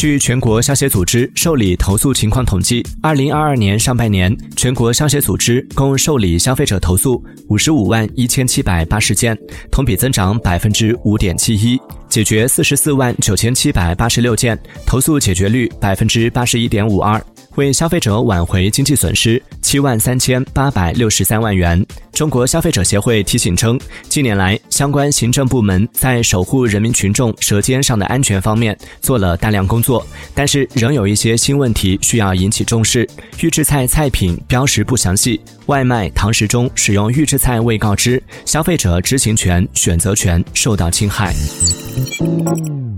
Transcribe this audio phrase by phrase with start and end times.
[0.00, 9.36] 据全国消协组织受理投诉情况统计，二零二二年上半年，全国消协组织共受理消费者投诉五十五万一千七百八十件，
[9.70, 11.78] 同比增长百分之五点七一，
[12.10, 17.24] 解决四十四万九千七百八十六件，投诉解决率百分之八十一点五二。
[17.56, 21.84] 为消费者挽回经济损失七万三千八百六十三万元。
[22.12, 23.78] 中国消费者协会提醒称，
[24.08, 30.04] 近年来相关行政部门在守护人民群众舌尖上的安全方面做了大量工作，
[30.34, 33.08] 但是仍有一些新问题需要引起重视。
[33.40, 41.34] 预制菜菜品标识不详细，外卖堂食中使用预制菜未告知，消费者知情权、选择权受到侵害。
[42.00, 42.89] Mm-hmm.